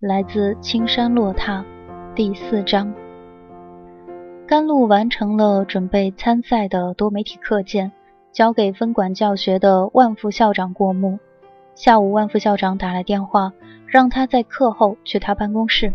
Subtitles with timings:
[0.00, 1.64] 来自青山落踏，
[2.16, 2.92] 第四章。
[4.46, 7.92] 甘露完成了准备参赛的多媒体课件，
[8.32, 11.20] 交给分管教学的万副校长过目。
[11.76, 13.52] 下午，万副校长打来电话，
[13.86, 15.92] 让他在课后去他办公室。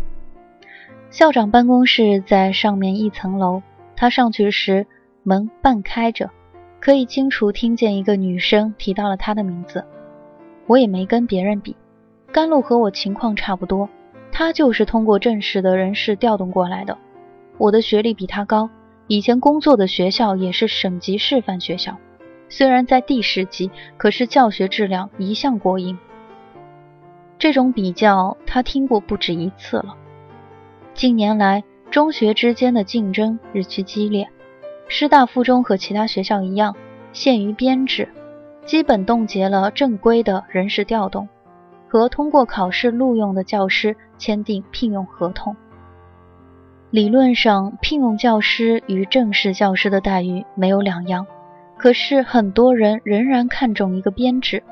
[1.10, 3.62] 校长办公室在上面一层楼，
[3.94, 4.86] 他上去时
[5.22, 6.30] 门半开着，
[6.80, 9.84] 可以清楚听见一个女生提到了他的名字。
[10.66, 11.76] 我也没跟别人比，
[12.32, 13.88] 甘露和我情况差不多，
[14.30, 16.96] 他就是通过正式的人事调动过来的。
[17.58, 18.70] 我的学历比他高，
[19.08, 21.96] 以前工作的学校也是省级示范学校，
[22.48, 25.98] 虽然在地市级，可是教学质量一向过硬。
[27.38, 29.96] 这种比较他听过不止一次了。
[30.94, 34.28] 近年来，中学之间的竞争日趋激烈，
[34.86, 36.76] 师大附中和其他学校一样，
[37.12, 38.08] 限于编制，
[38.64, 41.28] 基本冻结了正规的人事调动，
[41.90, 45.56] 和通过考试录用的教师签订聘用合同。
[46.90, 51.26] 理论上，聘用教师与正式教师的待遇没有两样，
[51.76, 54.62] 可是很多人仍然看重一个编制，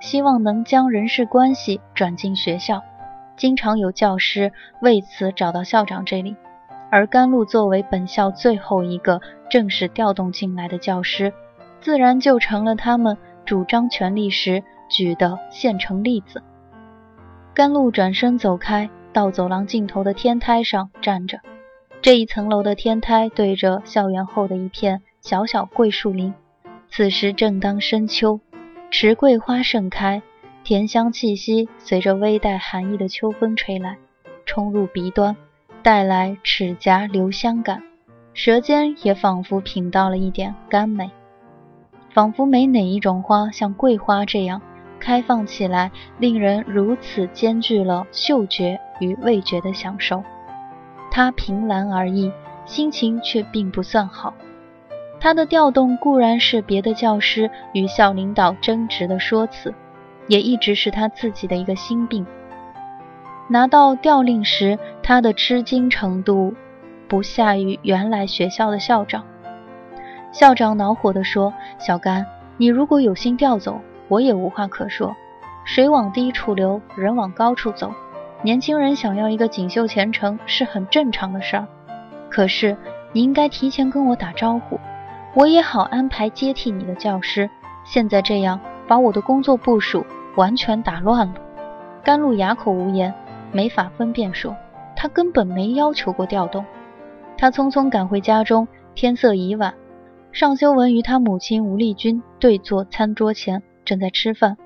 [0.00, 2.80] 希望能将人事关系转进学校。
[3.36, 6.36] 经常有教师为此找到校长这里，
[6.92, 11.32] 而甘露作为本校最后一个正式调动进来的教师，
[11.80, 16.40] 自然就成了他们主张权力时举的现成例子。
[17.58, 21.40] 甘露转身走开，到走廊尽头的天台上站着。
[22.00, 26.32] 这一层楼的天台对着校园后的一片小小桂树林，
[26.88, 28.38] 此时正当深秋，
[28.92, 30.22] 池桂花盛开，
[30.62, 33.98] 甜香气息随着微带寒意的秋风吹来，
[34.46, 35.34] 冲入鼻端，
[35.82, 37.82] 带来齿颊留香感，
[38.34, 41.10] 舌尖也仿佛品到了一点甘美，
[42.14, 44.62] 仿佛没哪一种花像桂花这样
[45.00, 50.22] 开放起来，令人如此兼具了嗅觉与味觉的享受。
[51.10, 52.30] 他凭栏而已，
[52.66, 54.34] 心情却并不算好。
[55.20, 59.74] 他的调动固然是别的教师与校领导争执的说辞，
[60.28, 62.24] 也一直是他自己的一个心病。
[63.48, 66.54] 拿到调令时，他的吃惊程度
[67.08, 69.24] 不下于原来学校的校长。
[70.30, 72.26] 校长恼火地说：“小甘，
[72.58, 75.14] 你如果有心调走，我也无话可说。
[75.64, 77.92] 水往低处流，人往高处走。”
[78.42, 81.66] 年轻人想要一个锦绣前程是很正常的事儿，
[82.30, 82.76] 可是
[83.12, 84.78] 你应该提前跟我打招呼，
[85.34, 87.50] 我也好安排接替你的教师。
[87.84, 91.34] 现在这样把我的工作部署完全打乱了。
[92.04, 93.12] 甘露哑口无言，
[93.50, 94.54] 没法分辨说
[94.94, 96.64] 他根本没要求过调动。
[97.36, 99.74] 他匆匆赶回家中，天色已晚。
[100.30, 104.58] 尚修文与他母亲吴丽君对坐餐桌前，正在吃饭，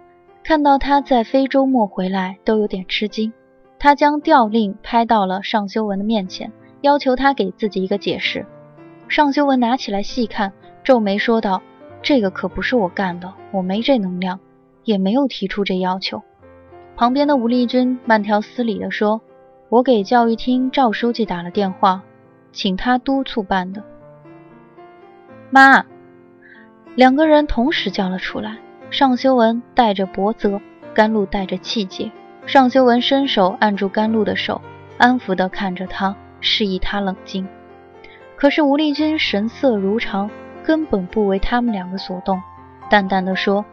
[0.43, 3.33] 看到他在非周末回来，都有点吃惊。
[3.79, 8.45] 他将调令拍到了尚修文的面前，要求他给自己一个解释。
[9.07, 10.53] 尚修文拿起来细看，
[10.83, 11.63] 皱眉说道
[12.03, 14.41] ：“这个可不是我干的，我没这能量，
[14.83, 16.21] 也没有提出这要求。”
[16.97, 19.21] 旁边的吴丽君慢条斯理地说
[19.71, 22.03] ：“我给教育厅赵书记打了电话，
[22.51, 23.85] 请他督促办的。”
[25.51, 25.87] 妈，
[26.97, 28.57] 两个人同时叫了出来。
[28.93, 30.61] 尚修文带着薄责，
[30.93, 32.13] 甘露带着气节。
[32.45, 34.61] 尚修文伸手按住甘露的手，
[34.99, 37.49] 安抚地看着他，示意他冷静。
[38.37, 40.31] 可是吴丽君神色如常，
[40.63, 42.43] 根本不为他们两个所动，
[42.91, 43.65] 淡淡的说：“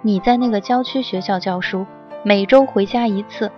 [0.00, 1.84] 你在那个郊区学校教书，
[2.22, 3.50] 每周回家一次，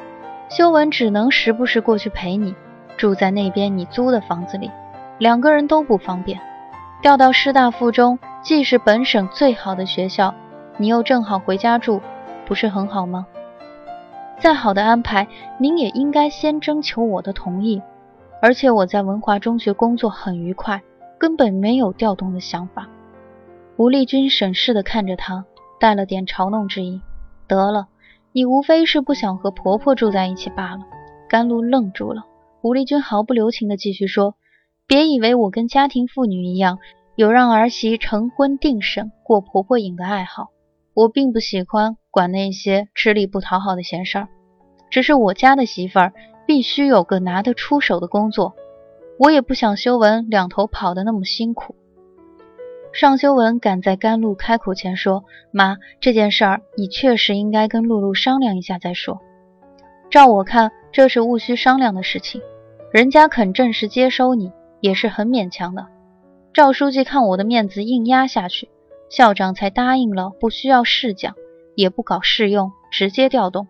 [0.49, 2.55] 修文只能时不时过去陪你，
[2.96, 4.70] 住在那边你租的房子里，
[5.19, 6.40] 两个人都不方便。
[7.02, 10.34] 调到师大附中，既是本省最好的学校，
[10.81, 12.00] 你又正好回家住，
[12.47, 13.27] 不是很好吗？”
[14.41, 15.29] 再好的安排，
[15.59, 17.82] 您也应该先征求我的同意。
[18.41, 20.81] 而且我在文华中学工作很愉快，
[21.19, 22.88] 根本没有调动的想法。
[23.77, 25.44] 吴丽君审视地看着他，
[25.79, 27.03] 带了点嘲弄之意。
[27.47, 27.88] 得了，
[28.32, 30.81] 你无非是不想和婆婆住在一起罢了。
[31.29, 32.25] 甘露愣住了。
[32.62, 34.35] 吴丽君毫不留情地继续说
[34.88, 36.79] ：“别以为我跟家庭妇女一样，
[37.17, 40.49] 有让儿媳成婚定省、过婆婆瘾的爱好。
[41.00, 44.29] 我并不喜欢管那些吃力不讨好的闲事儿，
[44.91, 46.12] 只是我家的媳妇儿。”
[46.47, 48.55] 必须有个拿得出手的工作，
[49.20, 51.76] 我也不想修文两头跑得那么辛苦。
[52.93, 55.23] 尚修文赶在甘露开口前说
[55.55, 59.20] ：“妈，这件事儿你确实应该跟露露商量一下再说。
[60.11, 62.43] 照我看，这是务需商量的事情。
[62.93, 64.50] 人家肯正式接收你，
[64.81, 65.87] 也是很勉强的。
[66.53, 68.69] 赵书记看我的面子硬压下去，
[69.10, 71.34] 校长才答应了，不需要试讲，
[71.74, 73.66] 也不搞试用，直接调动。”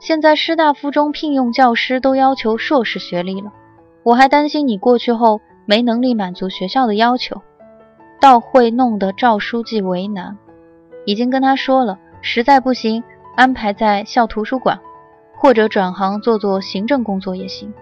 [0.00, 3.52] 现在师大附中聘用教师都要求硕士学历了，
[4.02, 7.40] 我还担心你过去后没能力满足学校的要求，
[8.20, 10.36] 倒会弄得赵书记为难。
[11.04, 13.02] 已经跟他说了，实在不行
[13.36, 14.78] 安排在校图书馆，
[15.36, 17.72] 或者转行做做行政工作也行。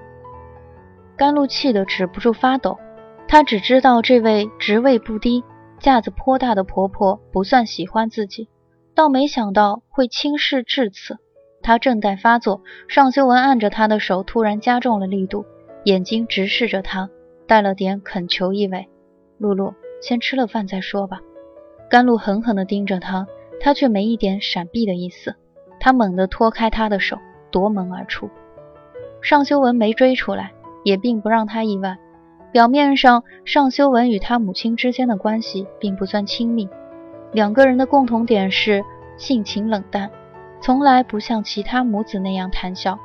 [1.17, 2.79] 甘露气得止不住发抖，
[3.27, 5.43] 她只知道这位职位不低、
[5.79, 8.49] 架子颇大的婆婆不算喜欢自己，
[8.95, 11.19] 倒没想到会轻视至此。
[11.63, 15.45] 她正在发作，尚修文按着她的手，突然加重了力度，
[15.85, 17.11] 眼睛直视着她，
[17.47, 18.89] 带了点恳求意味。
[19.39, 21.21] 露露，先吃了饭再说吧。
[21.89, 23.27] 甘露狠狠地盯着他，
[23.61, 25.37] 他却没一点闪避的意思。
[25.79, 27.19] 他猛地拖开他的手，
[27.51, 28.29] 夺门而出。
[29.21, 30.53] 尚修文没追出来，
[30.85, 31.99] 也并不让他意外。
[32.57, 36.67] 表面上，尚修文与他母亲之间的关系并不算亲密，
[37.31, 38.83] 两个人的共同点是
[39.19, 40.11] 性情冷淡。
[40.63, 42.99] 从来不像其他母子那样谈笑，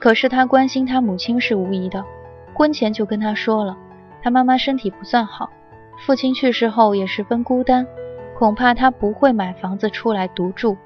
[0.00, 2.04] 可是他关心他母亲是无疑的。
[2.54, 3.76] 婚前就跟他说了，
[4.20, 5.48] 他妈妈身体不算好，
[6.04, 7.86] 父亲去世后也十分孤单，
[8.36, 10.76] 恐怕他不会买房子出来独住。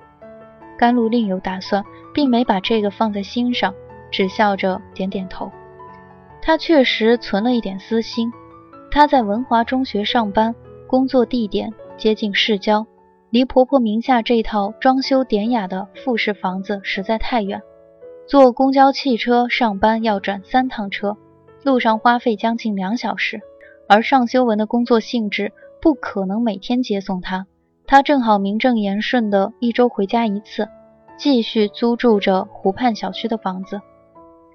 [0.77, 1.83] 甘露另有打算，
[2.13, 3.73] 并没把这个放在心上，
[4.11, 5.51] 只笑着点点头。
[6.43, 8.31] 他确实存了一点私心。
[8.91, 10.55] 他在文华中学上班，
[10.87, 12.87] 工作地点接近市郊。
[13.31, 17.63] 离婆婆名下这套装修典雅的复式房子实在太远，
[18.27, 21.17] 坐公交汽车上班要转三趟车，
[21.63, 23.41] 路上花费将近两小时。
[23.89, 27.47] 而尚修文的工作性质不可能每天接送她，
[27.87, 30.69] 她正好名正言顺的一周回家一次，
[31.17, 33.81] 继续租住着湖畔小区的房子。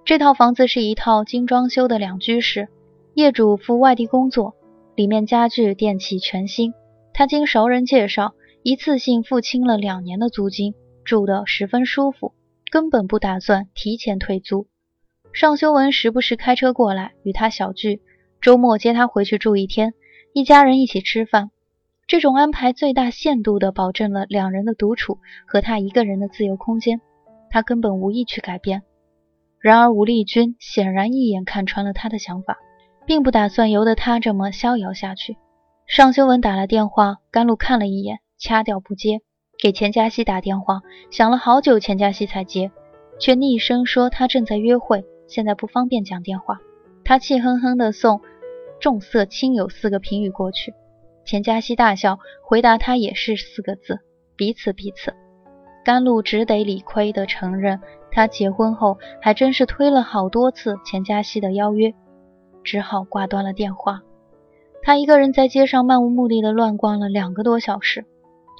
[0.07, 2.69] 这套房子是一套精装修的两居室，
[3.13, 4.55] 业主赴外地工作，
[4.95, 6.73] 里面家具电器全新。
[7.13, 8.33] 他经熟人介绍。
[8.63, 10.73] 一次性付清了两年的租金，
[11.03, 12.33] 住得十分舒服，
[12.71, 14.67] 根本不打算提前退租。
[15.33, 18.01] 尚修文时不时开车过来与他小聚，
[18.39, 19.93] 周末接他回去住一天，
[20.33, 21.51] 一家人一起吃饭。
[22.07, 27.01] 这种安排最大限度地保证了两人的独处和他一个人的自由空间，
[27.49, 28.83] 他根本无意去改变。
[29.59, 32.57] 然而吴丽君显然一眼看穿了他的想法，
[33.05, 35.37] 并不打算由得他这么逍遥下去。
[35.85, 38.19] 尚修文打了电话，甘露看了一眼。
[38.39, 39.21] 掐掉不接，
[39.59, 42.71] 给钱嘉熙打电话，想了好久，钱嘉熙才接，
[43.19, 46.59] 却厉声说他正在约会，现在不方便讲电话。
[47.03, 48.21] 他气哼哼地送
[48.79, 50.75] “重色轻友”四个评语过去，
[51.25, 54.01] 钱嘉熙大笑，回答他也是四个字：
[54.35, 55.15] 彼此彼此。
[55.83, 57.81] 甘露只得理亏地承认，
[58.17, 61.93] 他结婚后还真是推了好多次钱嘉熙的邀约，
[62.63, 64.01] 只好挂断了电话。
[64.81, 68.05] 他一个人在街上漫无目的的乱逛了两个多小时。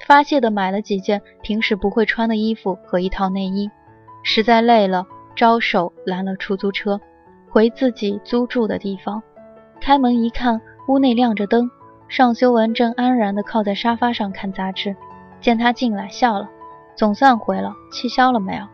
[0.06, 3.68] 发泄的买了几件平时不会穿的衣服和一套内衣，
[4.22, 7.00] 实在累了，招手拦了出租车，
[7.50, 9.20] 回自己租住的地方。
[9.80, 11.68] 开门一看，屋内亮着灯，
[12.06, 14.94] 尚修文正安然地靠在沙发上看杂志，
[15.40, 16.48] 见他进来，笑了
[16.94, 18.64] ：“总算回了，气消了没有？”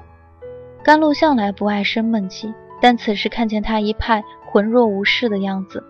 [0.85, 5.83] 甘露向来不爱生闷气，但此时看见他一派浑若无事的样子，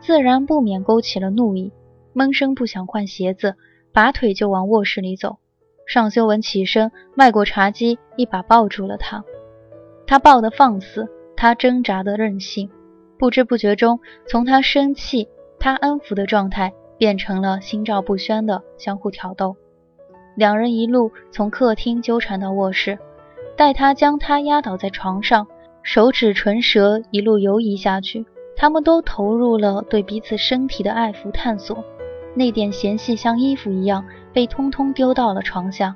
[0.00, 1.72] 自然不免勾起了怒意，
[2.12, 3.54] 闷声不想换鞋子。
[3.92, 5.36] 拔腿就往卧室里走，
[5.86, 9.22] 尚修文起身迈过茶几，一把抱住了他。
[10.06, 12.70] 他抱得放肆，他挣扎的任性，
[13.18, 15.28] 不知不觉中，从他生气、
[15.60, 19.56] 他安抚的状态，变成了心照不宣的相互挑逗。
[20.34, 22.98] 两人一路从客厅纠缠到卧室，
[23.56, 25.46] 待他将他压倒在床上，
[25.82, 31.84] 手指唇舌一路游移下去，他们都投入了对彼此身体的爱抚探索。
[32.34, 35.94] 那点嫌隙像衣服一样被通通丢到了床下，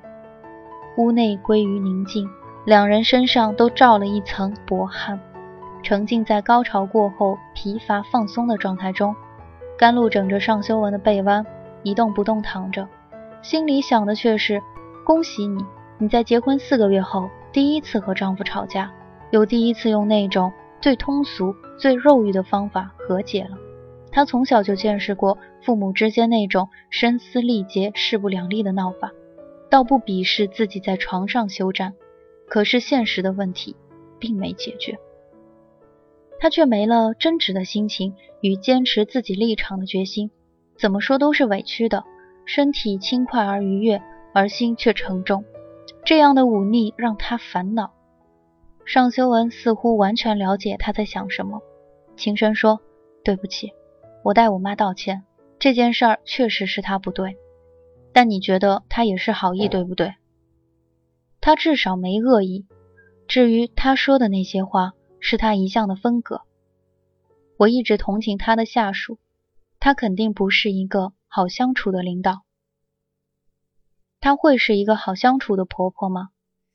[0.99, 2.29] 屋内归于宁静，
[2.67, 5.19] 两人身上都罩了一层薄汗，
[5.83, 9.17] 沉浸在高潮过后疲乏放松的状态中。
[9.79, 11.45] 甘露枕着尚修文的背弯，
[11.83, 12.87] 一动不动躺着，
[13.41, 14.63] 心里想的却是：
[15.05, 15.65] 恭喜你，
[15.99, 18.93] 你在结婚四个月后第一次和丈夫吵架，
[19.31, 23.57] 又第一次用那种最通俗、最肉欲的方法和解了。
[24.13, 29.11] 她从小就见识过父母之间那种声嘶力竭、势不两立的闹法，
[29.71, 31.95] 倒不鄙视自己在床上休战。
[32.47, 33.75] 可是现实的问题
[34.19, 34.99] 并没解决。
[36.39, 40.31] 他却没了争执的心情与坚持自己立场的决心，
[40.79, 42.05] 怎么说都是委屈的。
[42.45, 44.03] 身体轻快而愉悦，
[44.35, 45.43] 而心却沉重。
[46.05, 47.95] 这样的忤逆让他烦恼。
[48.85, 51.63] 尚修文似乎完全了解他在想什么，
[52.17, 52.81] 轻声说
[53.25, 53.73] ：“对不起，
[54.23, 55.25] 我代我妈道歉。
[55.59, 57.37] 这件事儿确实是他不对，
[58.13, 60.15] 但你觉得他也是好意，对不对？
[61.41, 62.67] 他至少没恶意。
[63.27, 66.43] 至于他说的那些话。”是他一向的风格。
[67.57, 69.19] 我一直同情他的下属，
[69.81, 72.43] 他肯定不是一个好相处的领导。
[74.27, 76.31] 她会是一个好相处的婆婆吗？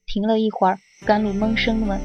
[0.05, 1.99] 停了一会儿，甘露闷声问。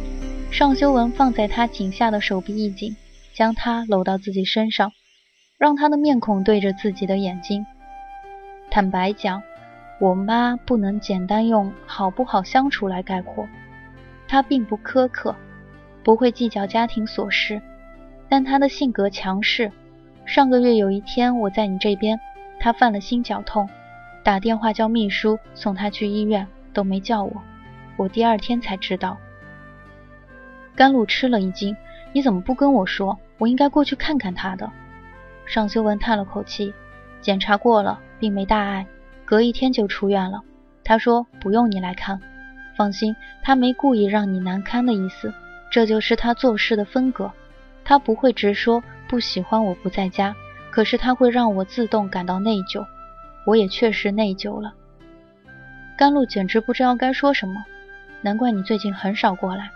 [0.50, 2.96] 尚修文放在她颈下的手臂一紧，
[3.32, 4.90] 将她搂到自己身上，
[5.56, 7.64] 让她的面孔对着自己的眼睛。
[8.72, 9.40] 坦白讲，
[10.00, 13.48] 我妈不能简单用好不好相处来概括。
[14.26, 15.36] 她并不苛刻。
[16.02, 17.62] 不会计较家庭琐事，
[18.28, 19.70] 但她的性格强势。
[20.24, 22.18] 上个月有一天我在你这边，
[22.58, 23.68] 她犯了心绞痛，
[24.26, 27.40] 打电话叫秘书送他去医院，都没叫我，
[27.96, 29.16] 我第二天才知道。
[30.74, 31.76] 甘露吃了一惊，
[32.12, 33.16] 你怎么不跟我说？
[33.38, 34.68] 我应该过去看看他的。
[35.44, 36.74] 尚修文叹了口气，
[37.20, 38.84] 检查过了，并没大碍，
[39.24, 40.42] 隔一天就出院了。
[40.82, 42.20] 他说不用你来看，
[42.76, 43.14] 放心，
[43.44, 45.32] 他没故意让你难堪的意思。
[45.70, 47.30] 这就是他做事的风格，
[47.84, 50.34] 他不会直说不喜欢我不在家，
[50.72, 52.84] 可是他会让我自动感到内疚，
[53.46, 54.74] 我也确实内疚了。
[55.96, 57.64] 甘露简直不知道该说什么，
[58.20, 59.70] 难怪你最近很少过来。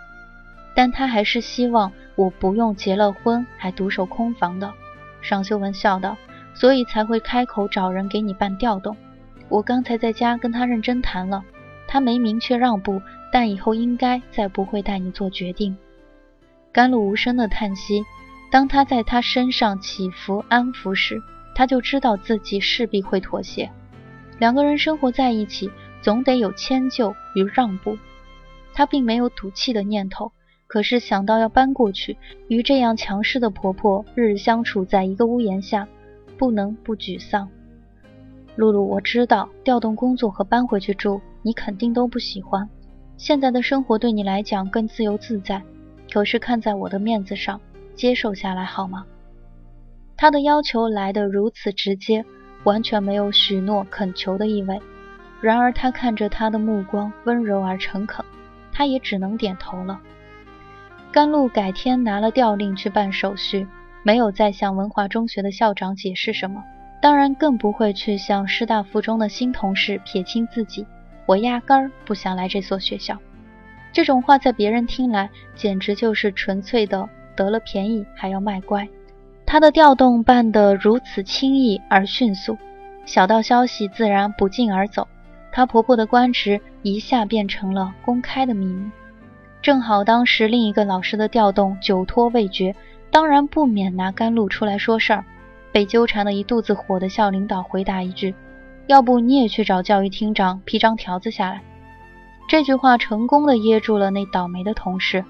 [0.75, 4.71] 但他还是希望我不用结了婚还独守空房的。
[5.23, 6.17] 尚修文笑道，
[6.53, 8.97] 所以才会开口找人给你办调动。
[9.49, 11.43] 我刚才在家跟他认真谈了，
[11.89, 13.01] 他没明确让步，
[13.33, 15.77] 但以后应该再不会带你做决定。
[16.73, 18.03] 甘露无声的叹息。
[18.53, 21.23] 当他在他身上起伏安抚时，
[21.61, 23.71] 他就知道自己势必会妥协。
[24.39, 27.99] 两个人生活在一起，总得有迁就与让步。
[28.73, 30.33] 他并没有赌气的念头，
[30.67, 32.17] 可是想到要搬过去，
[32.49, 35.87] 与这样强势的婆婆日日相处在一个屋檐下，
[36.39, 37.47] 不能不沮丧。
[38.57, 42.67] 露露，我知道调动工作和搬回去住，你肯定都不喜欢。
[43.19, 45.63] 现在的生活对你来讲更自由自在。
[46.11, 47.61] 可是看在我的面子上，
[47.95, 49.05] 接受下来好吗？
[50.21, 52.23] 他的要求来得如此直接，
[52.65, 54.79] 完全没有许诺恳求的意味。
[55.41, 58.23] 然而他看着他的目光温柔而诚恳，
[58.71, 59.99] 他也只能点头了。
[61.11, 63.67] 甘露改天拿了调令去办手续，
[64.03, 66.63] 没有再向文华中学的校长解释什么，
[67.01, 70.87] 当然更不会去向师大附中的新同事撇清自己。
[71.25, 73.17] 我压根儿不想来这所学校。
[73.91, 78.87] 这种话在别人听来，简直就是纯粹的得了便宜还要卖乖。
[79.51, 82.57] 他的调动办得如此轻易而迅速，
[83.05, 85.09] 小道消息自然不胫而走。
[85.51, 88.89] 她婆婆的官职一下变成了公开的秘密。
[89.61, 92.77] 正好当时另一个老师的调动久拖未决，
[93.11, 95.25] 当然不免拿甘露出来说事儿。
[95.73, 98.33] 被纠缠的一肚子火的校领导回答一句
[98.87, 101.61] ：“要不你也去找教育厅长批张条子下来。”
[102.49, 105.25] 这句话成功的噎住了那倒霉的同事，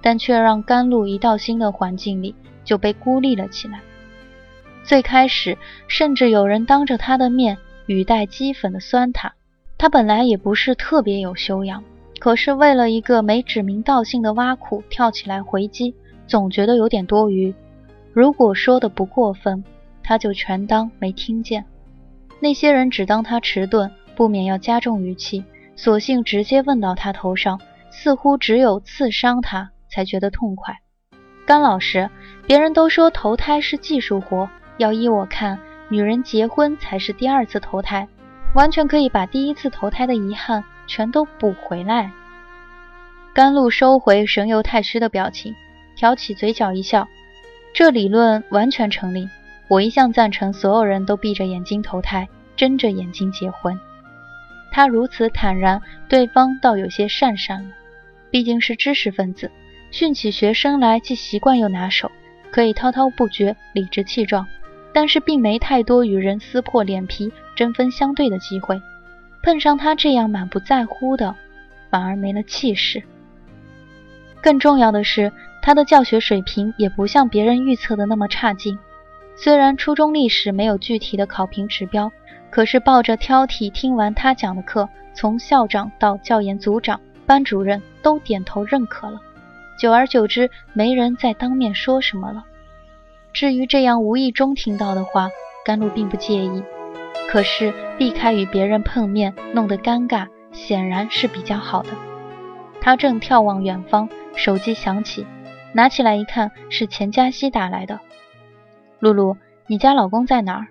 [0.00, 2.34] 但却让甘露一到新的环境里
[2.66, 3.80] 就被孤立了起来。
[4.84, 5.56] 最开始，
[5.88, 7.56] 甚至有人当着他的面
[7.86, 9.32] 语带讥讽的酸他。
[9.78, 11.82] 他本来也不是特别有修养，
[12.18, 15.94] 可是为了一个没指名道姓的挖苦跳起来回击，
[16.26, 17.54] 总觉得有点多余。
[18.12, 19.64] 如果说的不过分，
[20.02, 21.64] 他就全当没听见。
[22.40, 25.44] 那些人只当他迟钝，不免要加重语气。
[25.74, 30.78] 索性直接问到他头上，似乎只有刺伤他才觉得痛快。
[31.46, 32.10] 甘老师，
[32.44, 35.56] 别人都说投胎是技术活，要依我看，
[35.88, 38.08] 女人结婚才是第二次投胎，
[38.52, 42.10] 完全可以把第一次投胎的遗憾全都补回来。
[43.32, 45.54] 甘露收回神游太虚的表情，
[45.94, 47.06] 挑起嘴角一笑，
[47.72, 49.28] 这理论完全成立。
[49.68, 53.78] 我一向赞成所有人都闭着眼睛投胎，睁着眼睛结婚。
[54.72, 57.70] 他如此坦然，对方倒有些讪讪了。
[58.32, 59.50] 毕竟是知识分子，
[59.96, 62.12] 训起学生来既习惯又拿手，
[62.50, 64.46] 可以滔滔不绝、理直气壮。
[64.92, 68.78] 但是并没太多与人撕破脸皮、针锋相对的机会。
[69.42, 71.34] 碰上他这样满不在乎的，
[71.88, 73.02] 反而没了气势。
[74.42, 78.78] 更重要的是，他的教学水平也不像别人预测的那么差劲。
[79.34, 82.12] 虽然初中历史没有具体的考评指标，
[82.50, 89.22] 可是抱着挑剔听完他讲的课，从校长到教研组长、班主任都点头认可了。
[89.78, 92.44] 久而久之，没人再当面说什么了。
[93.32, 95.28] 至于这样无意中听到的话，
[95.64, 96.62] 甘露并不介意。
[97.28, 101.90] 可是避开与别人碰面，弄得尴尬，显然是比较好的。
[102.80, 105.26] 他正眺望远方，手机响起，
[105.72, 108.00] 拿起来一看，是钱嘉熙打来的。
[109.00, 110.68] 露露，你家老公在哪儿？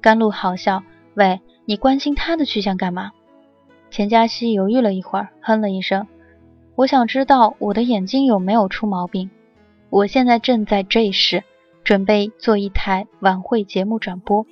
[0.00, 0.82] 甘露好笑，
[1.14, 3.12] 喂，你关心他的去向干嘛？
[3.90, 6.08] 钱嘉熙犹豫了一会儿，哼了一声，
[6.74, 9.30] 我想知道我的眼睛有没有出毛病。
[9.90, 11.44] 我现在正在 J 市，
[11.84, 14.46] 准备做一台晚会节目转播。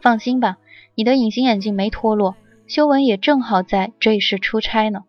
[0.00, 0.58] 放心吧，
[0.94, 2.36] 你的隐形眼镜没脱落。
[2.68, 5.04] 修文也正好在 J 市出差呢。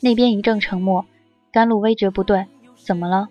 [0.00, 1.04] 那边一阵沉默，
[1.52, 3.28] 甘露微觉不对，怎么了？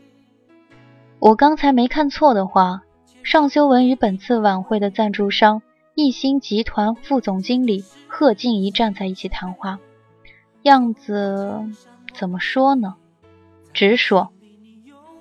[1.20, 2.84] 我刚才没看错的话，
[3.24, 5.62] 尚修文与本次晚会的赞助商
[5.96, 9.79] 艺星集团副总经理贺静怡站在一起谈话，
[10.65, 11.62] 样子
[12.15, 12.95] 怎么说呢？
[13.72, 14.31] 直说。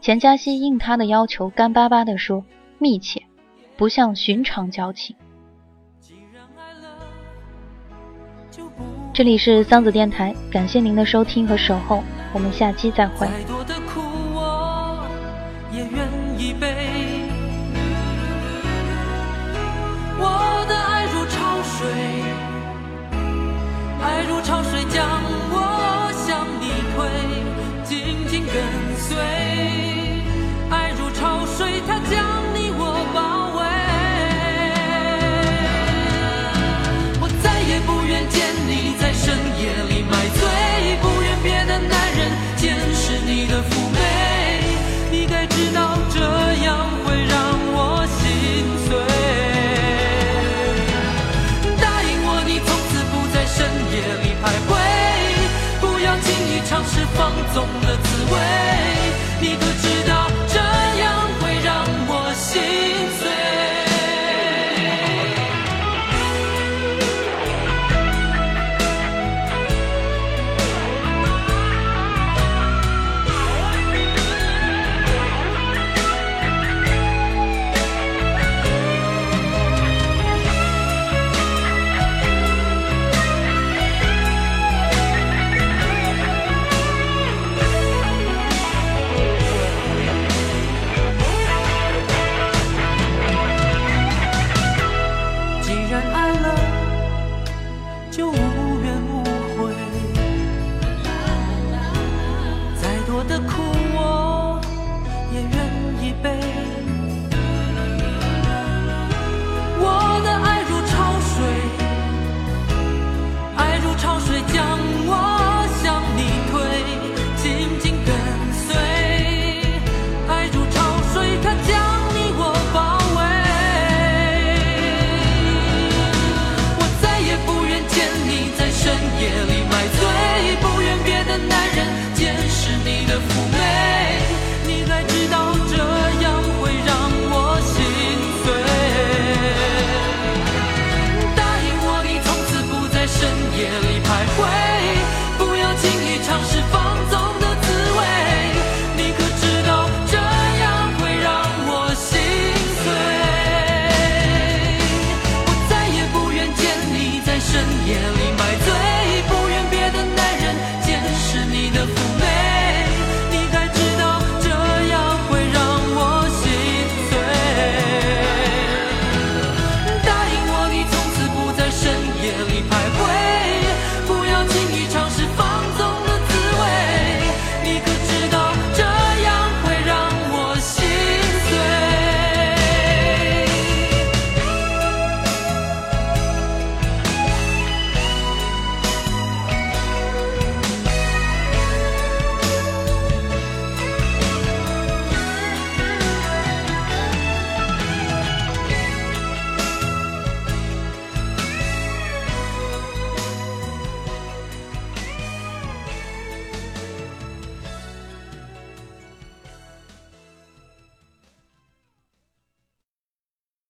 [0.01, 2.47] 钱嘉熙应他的要求，干巴巴地说
[2.81, 3.25] ：“密切，
[3.77, 5.15] 不像寻常交情。”
[9.13, 13.29] 这里是桑子电台，感谢您的收听和守候，我们下期再会。
[20.16, 22.24] 我的爱如潮水，